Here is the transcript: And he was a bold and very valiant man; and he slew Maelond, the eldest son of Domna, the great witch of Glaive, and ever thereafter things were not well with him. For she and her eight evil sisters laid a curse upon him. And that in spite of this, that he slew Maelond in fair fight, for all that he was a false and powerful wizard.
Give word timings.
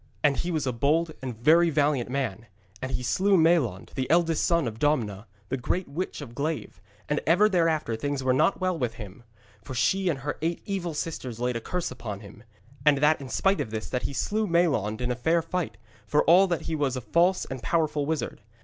And 0.23 0.37
he 0.37 0.49
was 0.49 0.65
a 0.65 0.73
bold 0.73 1.11
and 1.21 1.37
very 1.37 1.69
valiant 1.69 2.09
man; 2.09 2.47
and 2.81 2.91
he 2.93 3.03
slew 3.03 3.37
Maelond, 3.37 3.91
the 3.93 4.09
eldest 4.09 4.43
son 4.43 4.67
of 4.67 4.79
Domna, 4.79 5.27
the 5.49 5.57
great 5.57 5.87
witch 5.87 6.21
of 6.21 6.33
Glaive, 6.33 6.81
and 7.07 7.21
ever 7.27 7.47
thereafter 7.47 7.95
things 7.95 8.23
were 8.23 8.33
not 8.33 8.59
well 8.59 8.75
with 8.75 8.95
him. 8.95 9.21
For 9.63 9.75
she 9.75 10.09
and 10.09 10.17
her 10.21 10.39
eight 10.41 10.63
evil 10.65 10.95
sisters 10.95 11.39
laid 11.39 11.55
a 11.55 11.61
curse 11.61 11.91
upon 11.91 12.21
him. 12.21 12.43
And 12.83 12.97
that 12.97 13.21
in 13.21 13.29
spite 13.29 13.61
of 13.61 13.69
this, 13.69 13.89
that 13.91 14.01
he 14.01 14.13
slew 14.13 14.47
Maelond 14.47 15.01
in 15.01 15.13
fair 15.13 15.43
fight, 15.43 15.77
for 16.07 16.23
all 16.23 16.47
that 16.47 16.61
he 16.61 16.73
was 16.73 16.97
a 16.97 17.01
false 17.01 17.45
and 17.45 17.61
powerful 17.61 18.07
wizard. 18.07 18.41